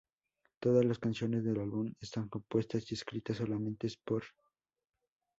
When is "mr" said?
4.23-4.29